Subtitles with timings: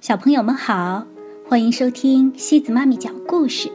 [0.00, 1.04] 小朋友们好，
[1.48, 3.68] 欢迎收听西子妈咪讲故事。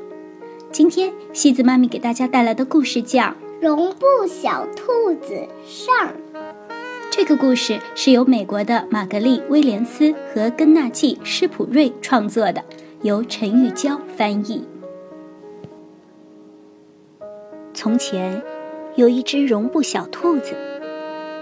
[0.72, 3.24] 今天西子妈咪给大家带来的故事叫
[3.60, 5.94] 《绒布小兔子上》。
[7.12, 12.64] 这个故事是由美国的玛格丽·威廉斯和根纳季·施普瑞创作的，
[13.02, 14.64] 由陈玉娇翻译。
[17.74, 18.42] 从前，
[18.96, 20.56] 有一只绒布小兔子。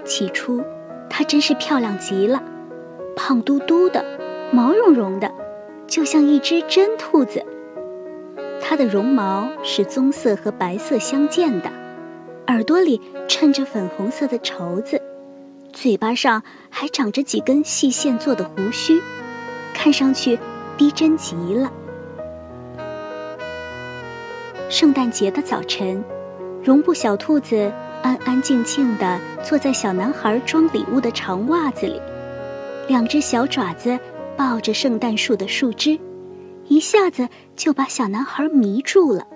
[0.04, 0.63] 起初，
[1.07, 2.41] 它真是漂亮极了，
[3.16, 4.04] 胖嘟嘟的，
[4.52, 5.31] 毛茸茸的，
[5.87, 7.43] 就像一只真兔子。
[8.61, 11.71] 它的绒毛是棕色和白色相间的，
[12.47, 15.01] 耳朵里衬着粉红色的绸子，
[15.71, 19.01] 嘴巴上还长着几根细线做的胡须，
[19.73, 20.37] 看上去
[20.78, 21.71] 逼真极了。
[24.70, 26.04] 圣诞节的早晨，
[26.64, 27.71] 绒布小兔子。
[28.04, 32.02] 安安静静地坐在小男孩装礼物的长袜子里，
[32.88, 33.95] 两只小爪子
[34.38, 36.00] 抱着圣诞树的树枝，
[36.67, 39.28] 一下子就把小男孩迷住了。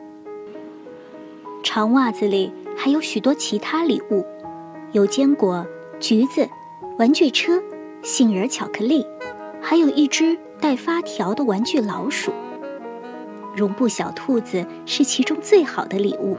[1.63, 4.25] 长袜子里还有许多其他礼物，
[4.91, 5.65] 有坚果、
[5.99, 6.47] 橘子、
[6.97, 7.61] 玩具车、
[8.01, 9.05] 杏仁巧克力，
[9.61, 12.31] 还有一只带发条的玩具老鼠。
[13.55, 16.37] 绒布小兔子是其中最好的礼物。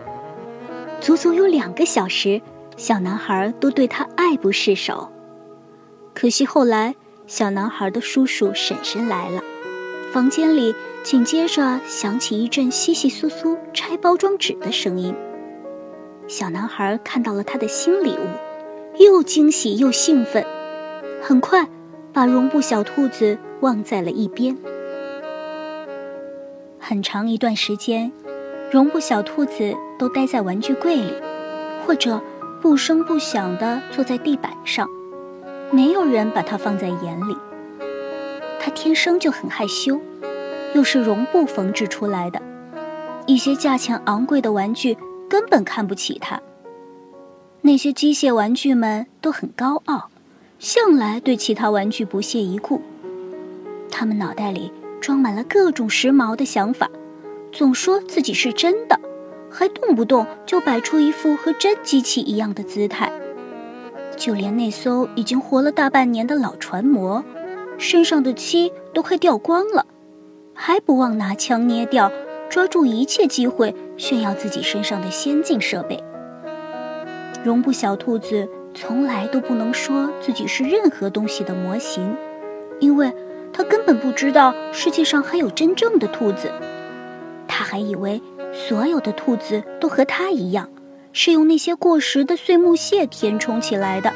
[1.00, 2.40] 足足有两个小时，
[2.76, 5.10] 小男孩都对他爱不释手。
[6.14, 6.94] 可惜后来，
[7.26, 9.42] 小男孩的叔叔婶婶来了，
[10.12, 15.12] 房间里紧接着响起一阵窸窸窣窣拆包装纸的声音。
[16.28, 20.44] 小男孩看到了他的新礼物，又惊喜又兴奋，
[21.20, 21.68] 很快
[22.12, 24.56] 把绒布小兔子忘在了一边。
[26.78, 28.12] 很长一段时间。
[28.68, 31.14] 绒布小兔子都待在玩具柜里，
[31.86, 32.20] 或者
[32.60, 34.88] 不声不响地坐在地板上，
[35.70, 37.36] 没有人把它放在眼里。
[38.60, 40.00] 它天生就很害羞，
[40.74, 42.40] 又是绒布缝制出来的，
[43.26, 44.96] 一些价钱昂贵的玩具
[45.28, 46.40] 根本看不起它。
[47.62, 50.08] 那些机械玩具们都很高傲，
[50.58, 52.80] 向来对其他玩具不屑一顾。
[53.90, 56.88] 他们脑袋里装满了各种时髦的想法。
[57.52, 59.00] 总说自己是真的，
[59.50, 63.10] 还动不动就摆出一副和真机器一样的姿态。
[64.16, 67.24] 就连那艘已经活了大半年的老船模，
[67.78, 69.86] 身上的漆都快掉光了，
[70.54, 72.10] 还不忘拿枪捏掉，
[72.48, 76.02] 抓住一切机会炫耀自己身上的先进设备。
[77.44, 82.16] 绒布小兔子从来都不能说自己是任何东西的模型，
[82.80, 83.12] 因为
[83.52, 86.50] 它根本不知道世界上还有真正的兔子。
[87.46, 88.20] 他还以为
[88.52, 90.68] 所有的兔子都和他一样，
[91.18, 94.12] 是用那些过时的碎木屑填充起来的。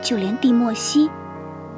[0.00, 1.10] 就连蒂莫西，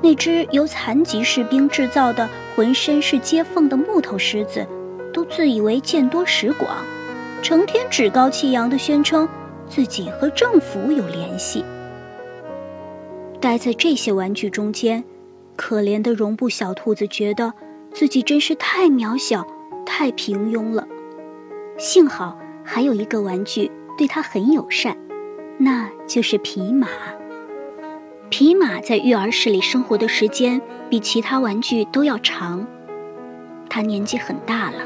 [0.00, 4.64] 那只由残疾士兵制造的浑身是接缝的木头狮子，
[5.12, 6.70] 都自以为见多识广，
[7.42, 9.28] 成天趾高气扬地宣称
[9.68, 11.64] 自己和政府有联系。
[13.40, 15.02] 待在这些玩具中间，
[15.56, 17.52] 可怜的绒布小兔子觉得
[17.92, 19.44] 自己真是太渺小。
[19.84, 20.86] 太平庸了，
[21.76, 24.96] 幸好还有一个玩具对他很友善，
[25.58, 26.88] 那就是皮马。
[28.30, 32.66] 皮马在育儿室里生活的时间比其他玩具都要长，
[33.68, 34.78] 他年纪很大了，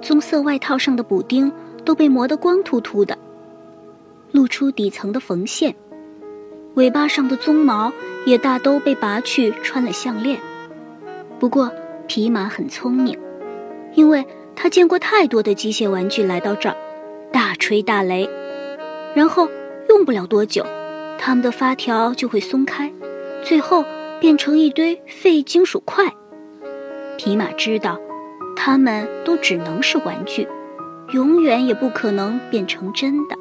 [0.00, 1.52] 棕色外套上的补丁
[1.84, 3.18] 都被磨得光秃秃的，
[4.32, 5.74] 露出底层的缝线，
[6.74, 7.92] 尾巴上的鬃毛
[8.24, 10.40] 也大都被拔去穿了项链。
[11.38, 11.70] 不过
[12.06, 13.18] 皮马很聪明。
[13.96, 16.76] 因为他见过太多的机械玩具来到这儿，
[17.64, 18.28] 吹大雷，
[19.14, 19.48] 然后
[19.88, 20.66] 用不了多久，
[21.18, 22.92] 它们的发条就会松开，
[23.42, 23.82] 最后
[24.20, 26.04] 变成一堆废金属块。
[27.16, 27.98] 皮马知道，
[28.54, 30.46] 它们都只能是玩具，
[31.14, 33.36] 永远也不可能变成真的。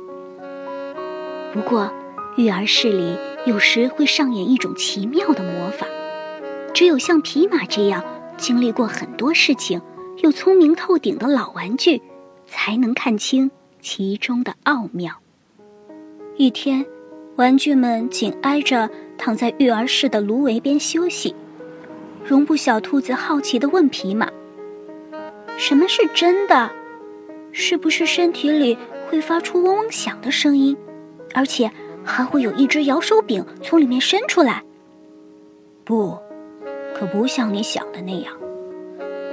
[1.51, 1.91] 不过，
[2.37, 5.85] 育儿室里有时会上演一种奇妙的魔法，
[6.73, 8.01] 只有像皮马这样
[8.37, 9.81] 经历过很多事情。
[10.19, 12.01] 又聪明透顶的老玩具，
[12.47, 13.51] 才能看清
[13.83, 15.13] 其中的奥妙。
[16.37, 16.83] 一天，
[17.35, 21.35] 玩具们紧挨着躺在育儿室的芦苇边休息。
[22.25, 24.27] 绒布小兔子好奇地问皮马
[25.59, 26.71] ：“什么是真的？
[27.51, 28.77] 是不是身体里
[29.09, 30.75] 会发出嗡嗡响的声音，
[31.35, 31.69] 而且
[32.03, 34.63] 还会有一只摇手柄从里面伸出来
[35.83, 36.17] ？”“不，
[36.95, 38.33] 可不像你想的那样。”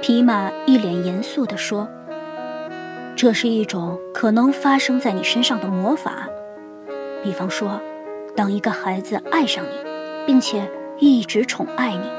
[0.03, 1.87] 皮马一脸严肃地说
[3.21, 6.27] ：“这是一种可能发生在你身上的魔法。
[7.21, 7.79] 比方说，
[8.35, 9.69] 当一个孩子爱上你，
[10.25, 12.09] 并且一直宠爱你，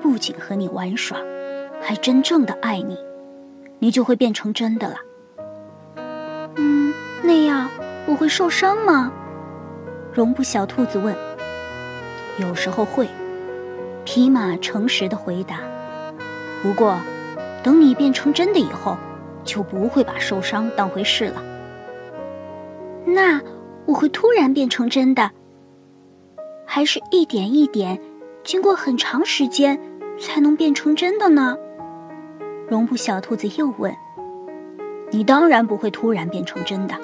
[0.00, 1.18] 不仅和你玩耍，
[1.82, 2.96] 还真正的爱你，
[3.78, 4.96] 你就会变成真的了。
[6.56, 7.68] 嗯，那样
[8.06, 9.12] 我会受伤吗？
[10.14, 11.14] 绒布小兔子问。
[12.38, 13.06] 有时候会，
[14.06, 15.58] 皮马诚实的回答。
[16.62, 16.98] 不过，
[17.62, 18.96] 等你变成真的以后，
[19.44, 21.42] 就不会把受伤当回事了。
[23.04, 23.40] 那
[23.86, 25.30] 我会突然变成真的，
[26.64, 28.00] 还是一点一点，
[28.44, 29.78] 经过很长时间
[30.18, 31.56] 才能变成真的呢？
[32.68, 33.94] 绒布小兔子又问。
[35.10, 36.94] 你当然不会突然变成真的，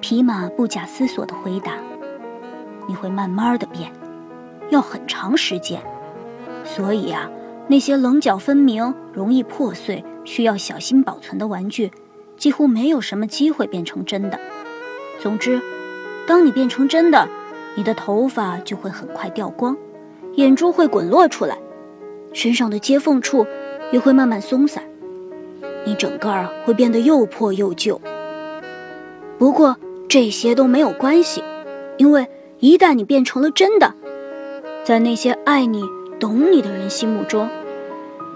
[0.00, 1.72] 皮马不假思索的回答。
[2.86, 3.90] 你会慢慢的变，
[4.68, 5.80] 要很长时间。
[6.62, 7.30] 所以啊，
[7.68, 11.90] 那些棱角分明、容易破碎、需要小心保存的玩具，
[12.36, 14.38] 几乎没有什么机会变成真的。
[15.18, 15.58] 总之，
[16.26, 17.26] 当你变成真的，
[17.74, 19.74] 你的头发就会很快掉光，
[20.34, 21.56] 眼珠会滚落出来，
[22.34, 23.46] 身上的接缝处
[23.92, 24.82] 也会慢慢松散。
[25.84, 27.98] 你整个儿会变得又破又旧。
[29.38, 29.76] 不过
[30.08, 31.42] 这些都没有关系，
[31.96, 32.26] 因为
[32.58, 33.94] 一旦你变成了真的，
[34.82, 35.84] 在那些爱你、
[36.18, 37.48] 懂你的人心目中，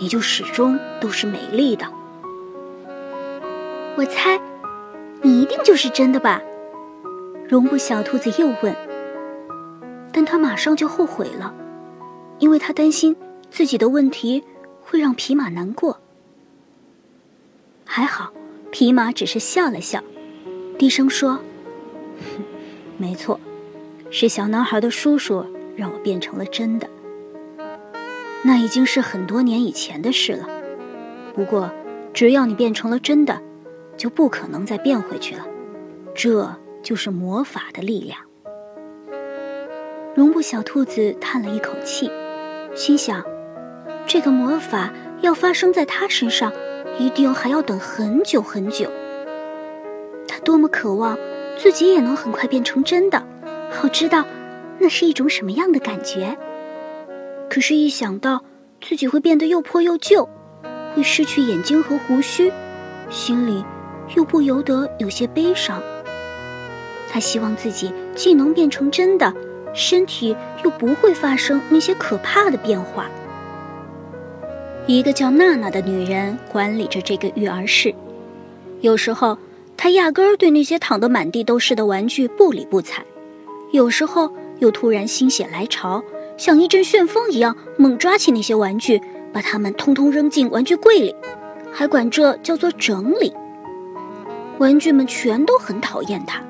[0.01, 1.87] 你就始终都是美丽的。
[3.97, 4.41] 我猜，
[5.21, 6.41] 你一定就是真的吧？
[7.47, 8.75] 绒布小兔子又问。
[10.13, 11.55] 但他马上就后悔了，
[12.39, 13.15] 因为他担心
[13.51, 14.43] 自己的问题
[14.83, 16.01] 会让皮马难过。
[17.85, 18.33] 还好，
[18.71, 20.03] 皮马只是笑了笑，
[20.79, 21.39] 低声说
[22.97, 23.39] ：“没错，
[24.11, 25.45] 是小男孩的叔叔
[25.77, 26.89] 让我变成了真的。
[28.43, 30.49] 那已经是很多年以前的事了。
[31.35, 31.71] 不过，
[32.13, 33.41] 只要你变成了真的，
[33.97, 35.47] 就不可能再变回去了。
[36.15, 38.19] 这就是魔法的力量。”
[40.15, 42.11] 绒布小兔子叹了一口气，
[42.75, 43.25] 心想
[44.07, 46.53] ：“这个魔法要发生在他身上。”
[46.99, 48.91] 一定还要等很久很久。
[50.29, 51.17] 他多么渴望
[51.57, 53.27] 自己也能很快变成真的，
[53.71, 54.23] 好知道
[54.79, 56.37] 那是一种什么样的感觉。
[57.51, 58.45] 可是，一想到
[58.81, 60.27] 自己会变得又破又旧，
[60.95, 62.51] 会失去眼睛和胡须，
[63.11, 63.65] 心里
[64.15, 65.83] 又不由得有些悲伤。
[67.11, 69.35] 他希望自己既能变成真的，
[69.75, 73.11] 身体又不会发生那些可怕的变化。
[74.87, 77.93] 一个叫娜娜的女人管理着这个育儿室，
[78.81, 79.37] 有时候
[79.77, 83.03] 她压根儿对那些躺得满地都是的玩具不理不睬，
[83.73, 86.01] 有时候又突然心血来潮，
[86.41, 88.99] 像一阵旋风一样猛抓起那些玩具，
[89.31, 91.15] 把它们通通扔进玩具柜里，
[91.71, 93.31] 还管这叫做整理。
[94.57, 96.43] 玩具们全都很讨厌她，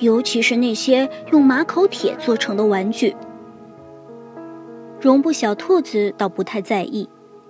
[0.00, 3.14] 尤其是那些用马口铁做成的玩具。
[5.00, 7.08] 绒布小兔子倒不太在意。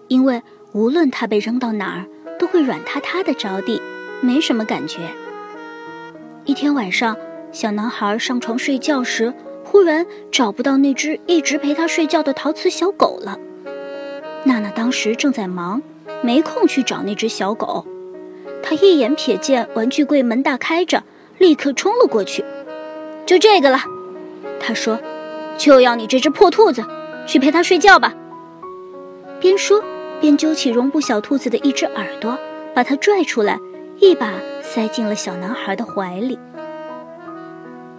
[0.09, 0.43] 因为
[0.73, 2.05] 无论它被扔到哪儿，
[2.38, 3.81] 都会软塌塌的着地，
[4.21, 4.99] 没什么感觉。
[6.44, 7.17] 一天晚上，
[7.53, 9.32] 小男孩上床睡觉时，
[9.70, 13.38] 忽然找不到那只一直陪他睡觉的陶瓷小狗了。
[14.43, 15.81] 娜娜当时正在忙，
[16.22, 17.87] 没空去找那只小狗。
[18.64, 21.05] 她一眼瞥见玩具柜门大开着，
[21.38, 22.44] 立刻冲了过去。
[23.25, 23.78] 就这个了，
[24.58, 24.99] 她说
[25.56, 26.84] ：“就要你这只破兔子，
[27.25, 28.12] 去陪它睡觉吧。”
[29.40, 29.82] 边说。
[30.20, 32.39] 边揪起绒布小兔子的一只耳朵，
[32.74, 33.58] 把它拽出来，
[34.00, 36.39] 一把塞进了小男孩的怀里。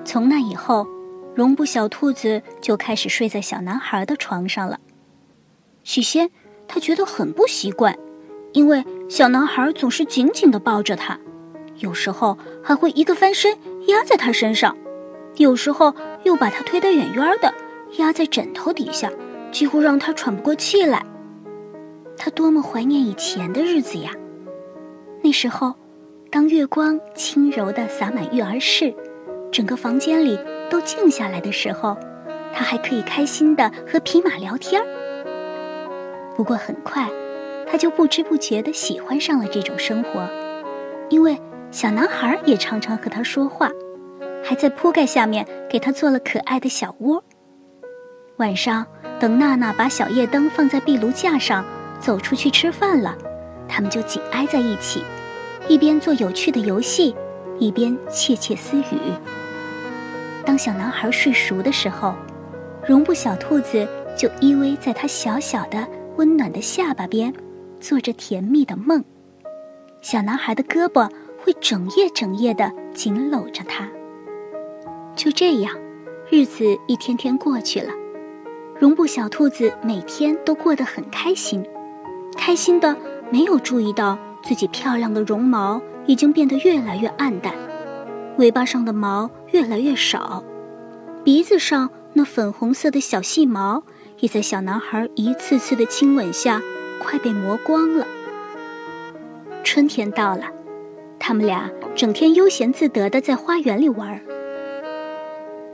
[0.05, 0.85] 从那以后，
[1.33, 4.79] 绒布小兔子就开始睡在小男孩的床上了。
[5.83, 6.29] 起先，
[6.67, 7.97] 他觉得很不习惯，
[8.53, 11.19] 因为小男孩总是紧紧地抱着他，
[11.77, 13.57] 有时候还会一个翻身
[13.87, 14.77] 压在他身上，
[15.37, 17.53] 有时候又把他推得远远的，
[17.97, 19.09] 压在枕头底下，
[19.51, 21.05] 几乎让他喘不过气来。
[22.17, 24.11] 他多么怀念以前的日子呀！
[25.23, 25.73] 那时候，
[26.29, 28.93] 当月光轻柔地洒满育儿室，
[29.51, 30.37] 整个房间里
[30.71, 31.97] 都静下来的时候，
[32.53, 34.81] 他还可以开心地和匹马聊天。
[36.33, 37.09] 不过很快，
[37.69, 40.25] 他就不知不觉地喜欢上了这种生活，
[41.09, 41.37] 因为
[41.71, 43.69] 小男孩也常常和他说话，
[44.41, 47.21] 还在铺盖下面给他做了可爱的小窝。
[48.37, 48.87] 晚上，
[49.19, 51.63] 等娜娜把小夜灯放在壁炉架上。
[51.99, 53.15] 走出去吃饭了，
[53.69, 55.03] 他们就紧挨在一起，
[55.67, 57.15] 一边做有趣的游戏，
[57.59, 58.97] 一边窃窃私语。
[60.45, 62.13] 当小男孩睡熟的时候，
[62.87, 67.33] 绒布小兔子就依偎在他小小的、温暖的下巴边，
[67.79, 69.03] 做着甜蜜的梦。
[70.01, 73.87] 小男孩的胳膊会整夜整夜地紧搂着他。
[75.15, 75.73] 就这样，
[76.29, 77.91] 日子一天天过去了。
[78.79, 81.63] 绒布小兔子每天都过得很开心，
[82.35, 82.97] 开心的
[83.29, 87.53] 没有注意到自己漂亮的绒毛已经变得越来越暗淡，
[88.37, 90.43] 尾巴上的毛越来越少，
[91.23, 93.83] 鼻子上那粉红色的小细毛
[94.19, 96.61] 也在小男孩一次次的亲吻下
[97.01, 98.07] 快被磨光了。
[99.63, 100.45] 春天到了，
[101.19, 104.21] 他们俩整天悠闲自得的在花园里玩。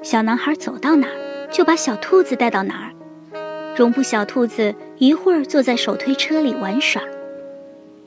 [0.01, 2.91] 小男孩走到哪儿，就把小兔子带到哪儿。
[3.75, 7.01] 绒布小兔子一会儿坐在手推车里玩耍，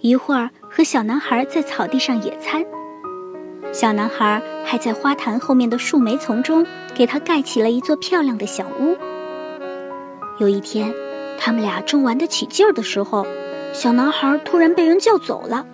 [0.01, 2.65] 一会儿和小男孩在草地上野餐。
[3.73, 8.97] 小男孩还在花坛后面的树莓丛中给他盖起了一座漂亮的小屋。
[10.39, 10.93] 有一天，
[11.39, 13.27] 他们俩正玩得起劲儿的时候，
[13.73, 15.67] 小男孩突然被人叫走了，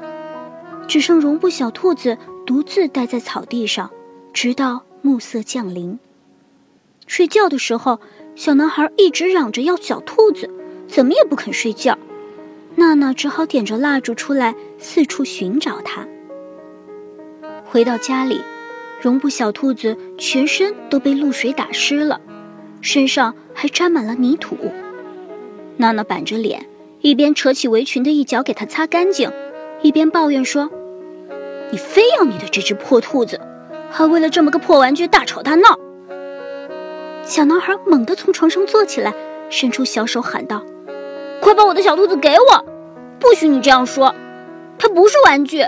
[0.86, 3.90] 只剩绒布小兔子独自待在草地上，
[4.32, 5.98] 直到暮色降临。
[7.06, 8.00] 睡觉的时候。
[8.36, 10.50] 小男孩一直嚷着要小兔子，
[10.86, 11.96] 怎么也不肯睡觉。
[12.74, 16.06] 娜娜只好点着蜡烛出来四处寻找它。
[17.76, 18.40] 回到家里，
[19.02, 22.18] 绒布小兔子全身都被露水打湿了，
[22.80, 24.56] 身上还沾满了泥土。
[25.76, 26.64] 娜娜板着脸，
[27.02, 29.30] 一边扯起围裙的一角给它擦干净，
[29.82, 30.70] 一边抱怨说
[31.70, 33.38] ：“你非要你的这只破兔子，
[33.90, 35.78] 还为了这么个破玩具大吵大闹。”
[37.24, 39.12] 小男孩猛地从床上坐起来，
[39.50, 40.64] 伸出小手喊道
[41.42, 42.64] ：“快把我的小兔子给我！
[43.20, 44.14] 不许你这样说，
[44.78, 45.62] 它不是玩具，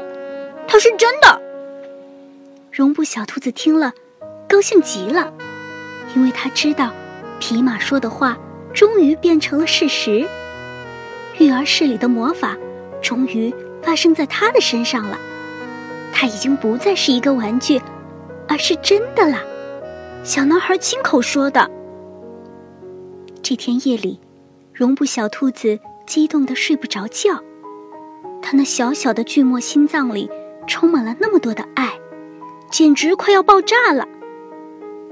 [0.67, 1.39] 它是真的。”
[2.79, 3.93] 绒布小兔子听了，
[4.49, 5.33] 高兴极了，
[6.15, 6.93] 因为他知道，
[7.41, 8.39] 皮马说的话
[8.73, 10.25] 终于变成了事实，
[11.41, 12.57] 育儿室里的魔法
[13.03, 15.19] 终于发生在他的身上了，
[16.13, 17.83] 他已经不再是一个玩具，
[18.47, 19.39] 而是真的了。
[20.23, 21.69] 小男孩亲口说的。
[23.43, 24.21] 这天夜里，
[24.73, 27.43] 绒布小兔子激动的睡不着觉，
[28.41, 30.31] 它那小小的巨墨心脏里
[30.69, 31.99] 充满了那么多的爱，
[32.71, 34.07] 简直快要爆炸了。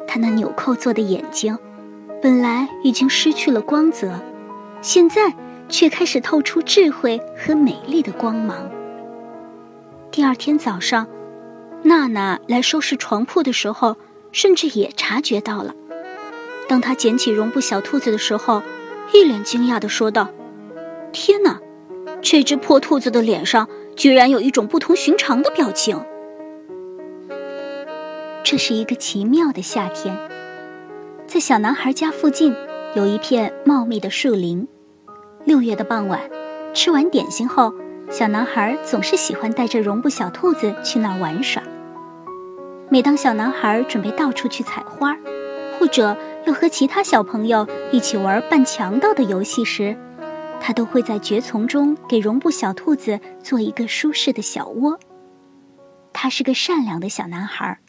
[0.06, 1.58] 他那纽扣做的眼睛，
[2.22, 4.20] 本来已经失去了光泽，
[4.80, 5.34] 现在
[5.68, 8.70] 却开始透出智慧和美丽的光芒。
[10.10, 11.06] 第二天早上，
[11.82, 13.96] 娜娜来收拾床铺的时候。
[14.32, 15.74] 甚至也察觉到了。
[16.68, 18.60] 当她捡起绒布小兔子的时候，
[19.14, 20.28] 一脸惊讶地说道
[21.10, 21.58] ：“天哪，
[22.20, 25.98] 这只破兔子的脸上居然有一种不同寻常的表情。”
[28.48, 30.16] 这是一个奇妙的夏天，
[31.26, 32.54] 在小男孩家附近
[32.94, 34.68] 有一片茂密的树林。
[35.44, 36.20] 六月的傍晚，
[36.72, 37.74] 吃完点心后，
[38.08, 41.60] 小男孩总是喜欢带着绒布小兔子去那儿玩耍。
[42.88, 45.16] 每当小男孩准备到处去采花，
[45.80, 49.96] 或者要和其他小朋友一起玩扮强盗的游戏时，
[50.60, 54.96] 他都会在蕨丛中给绒布小兔子做一个舒适的小窝。
[56.12, 57.80] 他是个善良的小男孩，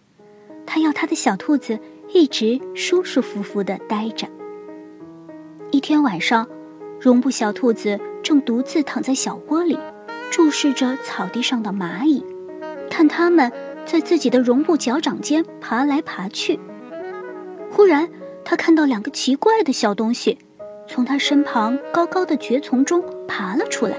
[0.67, 1.79] 他要他的小兔子
[2.13, 4.27] 一直舒舒服服地待着。
[5.71, 6.45] 一天晚上，
[7.01, 9.79] 绒布小兔子正独自躺在小窝里，
[10.29, 12.23] 注视着草地上的蚂蚁，
[12.91, 13.51] 看它们。
[13.87, 16.59] 在自己的绒布脚掌间爬来爬去。
[17.71, 18.09] 忽然，
[18.43, 20.37] 他看到两个奇怪的小东西，
[20.89, 23.95] 从他身旁高高的蕨丛中爬了出来。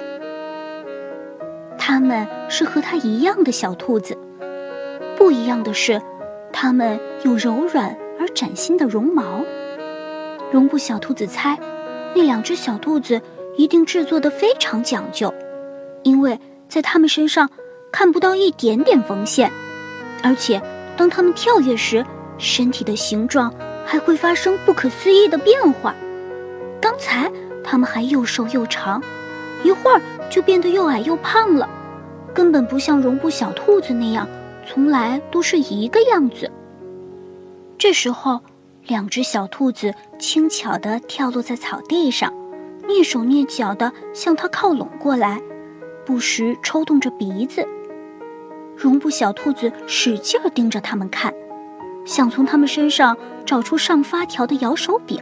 [1.78, 4.14] 它们是和他一样的小兔子，
[5.16, 5.98] 不一样的是，
[6.52, 9.44] 它们有柔软而崭新的绒毛。
[10.50, 11.58] 绒布小兔子猜，
[12.14, 13.20] 那两只小兔子
[13.56, 15.32] 一定制作的非常讲究，
[16.02, 16.38] 因为
[16.68, 17.48] 在它们身上
[17.92, 19.50] 看不到一点点缝线。
[20.22, 20.60] 而且，
[20.96, 22.04] 当它们跳跃时，
[22.38, 23.52] 身体的形状
[23.84, 25.94] 还会发生不可思议的变化。
[26.80, 27.30] 刚才
[27.62, 29.02] 它们还又瘦又长，
[29.62, 30.00] 一会儿
[30.30, 31.68] 就变得又矮又胖了，
[32.32, 34.26] 根本不像绒布小兔子那样，
[34.68, 36.50] 从来都是一个样子。
[37.78, 38.38] 这时候，
[38.86, 42.30] 两只小兔子轻巧地跳落在草地上，
[42.86, 45.40] 蹑手蹑脚地向它靠拢过来，
[46.04, 47.66] 不时抽动着鼻子。
[48.76, 51.32] 绒布小兔子使劲盯着它们看，
[52.04, 55.18] 想从它们身上找出上发条的摇手柄，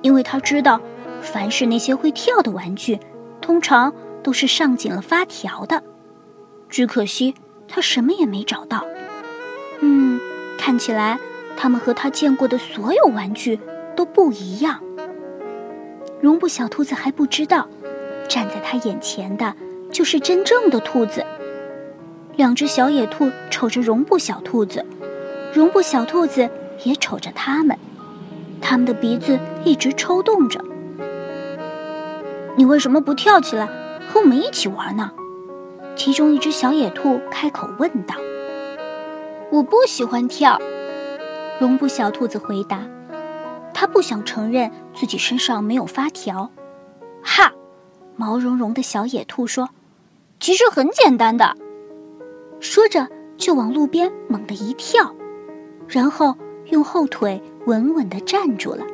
[0.00, 0.80] 因为它知道，
[1.20, 2.98] 凡是那些会跳的玩具，
[3.42, 5.82] 通常都是上紧了发条的。
[6.70, 7.34] 只可惜
[7.68, 8.84] 他什么也没找到。
[9.80, 10.18] 嗯，
[10.58, 11.18] 看起来
[11.56, 13.60] 他们和他见过的所有玩具
[13.94, 14.80] 都不一样。
[16.20, 17.68] 绒布小兔子还不知道，
[18.28, 19.54] 站在他眼前的
[19.92, 21.24] 就是真正的兔子。
[22.36, 24.84] 两只小野兔瞅着绒布小兔子，
[25.52, 26.48] 绒布小兔子
[26.84, 27.76] 也瞅着它们。
[28.60, 30.64] 他们的鼻子一直抽动着。
[32.56, 33.66] 你为什么不跳起来
[34.08, 35.12] 和我们一起玩呢？
[35.98, 38.14] 其中一只小野兔开口问道。
[39.50, 40.56] “我不喜欢跳。”
[41.60, 42.86] 绒布小兔子回答。
[43.74, 46.50] 它不想承认自己身上没有发条。
[47.22, 47.52] 哈，
[48.16, 49.70] 毛茸茸的小野兔说
[50.38, 51.56] ：“其实很简单的。”
[52.60, 55.14] 说着就往路边猛地一跳，
[55.88, 56.36] 然后
[56.66, 58.84] 用后腿稳稳地站住了。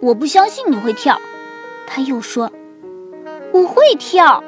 [0.00, 1.20] 我不相信你会跳，
[1.86, 2.50] 他又说
[3.52, 4.42] ：“我会跳。”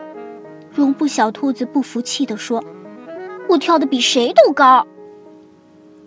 [0.74, 2.62] 绒布小兔子不服气地说
[3.48, 4.86] ：“我跳得比谁都高。”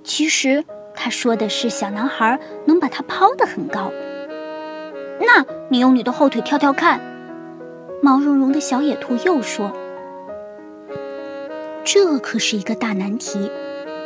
[0.03, 0.63] 其实。
[0.99, 3.91] 他说的是小男孩能把它抛得很高。
[5.19, 6.99] 那你用你的后腿跳跳看。
[8.01, 9.71] 毛茸茸的小野兔又说
[11.85, 13.51] ：“这可是一个大难题，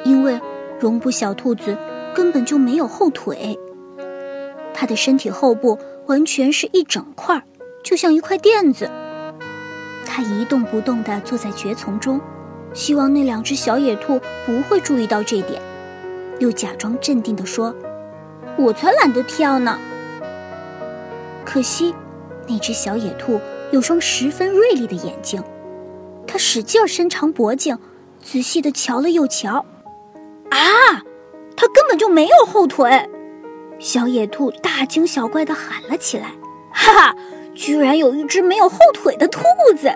[0.03, 0.37] 因为
[0.81, 1.77] 绒布小兔子
[2.13, 3.57] 根本就没有后腿，
[4.73, 7.41] 它的身体后部完全是一整块，
[7.85, 8.89] 就像一块垫子。
[10.13, 12.19] 他一动不动地坐在蕨丛中，
[12.73, 15.61] 希望那两只小野兔不会注意到这点。”
[16.39, 17.73] 又假装镇定地说
[18.57, 19.79] ：“我才懒得跳呢。”
[21.45, 21.95] 可惜，
[22.47, 23.39] 那只小野兔
[23.71, 25.41] 有双十分锐利的眼睛，
[26.27, 27.77] 它使劲伸长脖颈，
[28.21, 29.65] 仔细地瞧了又瞧。
[30.49, 30.59] 啊，
[31.55, 33.09] 它根本就没有后腿！
[33.79, 36.33] 小野兔大惊小怪地喊了起来
[36.71, 37.15] ：“哈哈，
[37.53, 39.41] 居然有一只没有后腿的兔
[39.77, 39.91] 子！”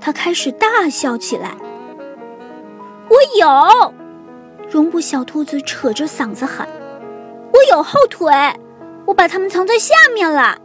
[0.00, 1.56] 它开始大笑起来。
[3.08, 3.94] 我有。
[4.70, 6.68] 绒布小兔子扯着嗓子喊
[7.52, 8.30] ：“我有后腿，
[9.06, 10.58] 我把它们藏在下面了。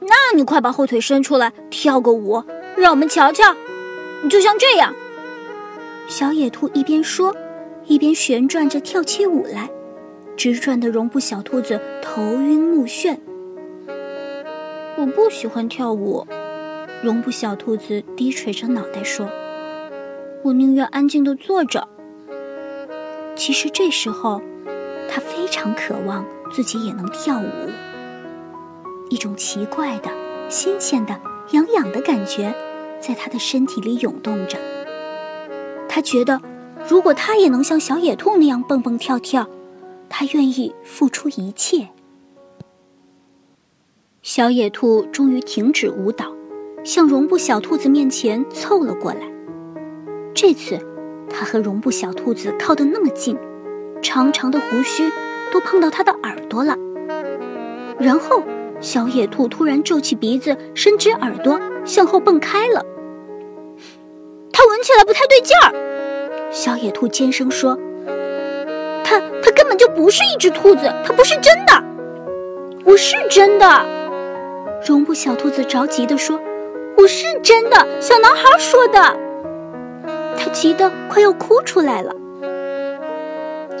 [0.00, 2.42] 那你快把后腿伸出来，跳个舞，
[2.76, 3.54] 让我们瞧瞧。
[4.30, 4.94] 就像这样。”
[6.08, 7.34] 小野兔一边说，
[7.84, 9.68] 一边旋转着跳起舞来，
[10.36, 13.16] 直转的绒布小兔子头晕目眩。
[15.10, 16.26] 不喜欢跳舞，
[17.02, 19.28] 绒布小兔子低垂着脑袋说
[20.42, 21.86] ：“我宁愿安静的坐着。”
[23.36, 24.40] 其实这时候，
[25.08, 27.70] 他非常渴望自己也能跳舞。
[29.10, 30.10] 一种奇怪的、
[30.48, 31.20] 新鲜的、
[31.52, 32.52] 痒痒的感觉
[32.98, 34.58] 在他的身体里涌动着。
[35.88, 36.40] 他觉得，
[36.88, 39.46] 如果他也能像小野兔那样蹦蹦跳跳，
[40.08, 41.88] 他愿意付出一切。
[44.28, 46.34] 小野兔终于停止舞蹈，
[46.82, 49.20] 向绒布小兔子面前凑了过来。
[50.34, 50.76] 这次。
[51.30, 53.38] 它和绒布小兔子靠得那么近，
[54.02, 55.08] 长长的胡须
[55.52, 56.76] 都碰到它的耳朵了。
[58.00, 58.42] 然后，
[58.80, 62.84] 小野兔突然皱起鼻子，伸直耳朵向后蹦开了。
[64.52, 67.78] 它闻起来不太对劲儿，小野兔尖声说
[69.04, 71.84] ：“他他根本就不是一只兔子，他不是真的。
[72.84, 73.86] ”“我是真的。”
[74.84, 76.40] 绒布小兔子着急地说
[76.98, 79.16] ：“我是真的，小男孩说的。”
[80.38, 82.12] 他急得快要哭出来了。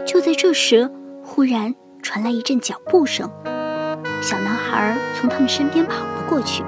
[0.04, 0.90] 就在这时，
[1.22, 3.30] 忽然传来一阵脚步声，
[4.22, 6.64] 小男孩从他们身边跑了过去。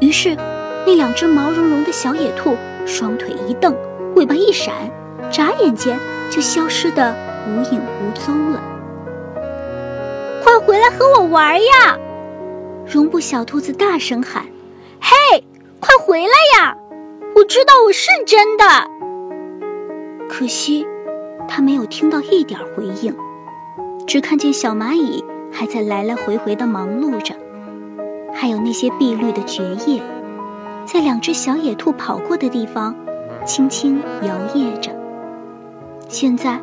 [0.00, 0.36] 于是，
[0.86, 3.74] 那两只毛茸茸的小野兔双腿一蹬，
[4.16, 4.74] 尾巴一闪，
[5.30, 5.98] 眨眼间
[6.30, 7.14] 就消失得
[7.46, 8.60] 无影无踪了。
[10.44, 11.98] 快回来和我玩呀！
[12.90, 14.46] 绒布小兔子大声喊
[14.98, 15.44] ：“嘿，
[15.78, 16.74] 快回来呀！”
[17.36, 18.64] 我知道我是真的，
[20.28, 20.86] 可惜
[21.46, 23.14] 他没有听到一点回应，
[24.06, 25.22] 只看见小蚂蚁
[25.52, 27.34] 还在来来回回的忙碌着，
[28.32, 30.02] 还有那些碧绿的蕨叶，
[30.84, 32.96] 在两只小野兔跑过的地方
[33.44, 34.90] 轻轻摇曳着。
[36.08, 36.58] 现在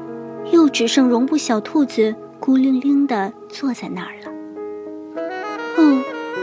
[0.51, 4.34] 又只剩绒布小兔子孤零零地坐在那儿了。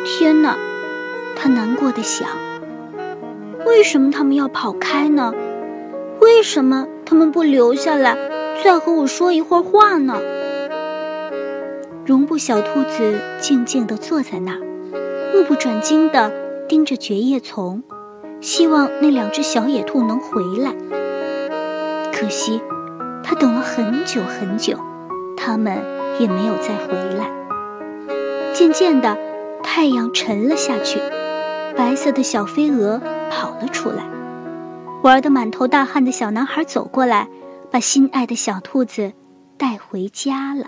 [0.05, 0.57] 天哪！
[1.37, 2.29] 他难过的想。
[3.65, 5.33] 为什么他们要跑开呢？
[6.21, 8.17] 为什么他们不留下来，
[8.63, 10.21] 再和我说一会儿话呢？
[12.05, 14.61] 绒布小兔子静静地坐在那儿，
[15.33, 16.33] 目不转睛地
[16.69, 17.83] 盯着蕨叶丛，
[18.41, 20.73] 希望那两只小野兔能回来。
[22.13, 22.61] 可惜，
[23.23, 24.77] 他等了很久很久，
[25.37, 25.79] 他们
[26.19, 27.31] 也没有再回来。
[28.53, 29.17] 渐渐的，
[29.63, 30.99] 太阳沉了下去，
[31.77, 33.01] 白色的小飞蛾。
[33.35, 34.05] 跑了出来，
[35.03, 37.29] 玩得满头大汗的小男孩走过来，
[37.71, 39.13] 把心爱的小兔子
[39.57, 40.67] 带回家了。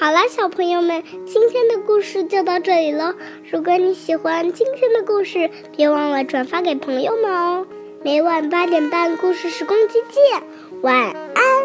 [0.00, 3.14] 好了，小朋友们，今天的故事就到这里喽。
[3.52, 7.66] 如果你喜欢今天的故事，别忘了转发给朋友们哦。
[8.02, 10.42] 每晚八点半，故事时光机见，
[10.80, 11.61] 晚安。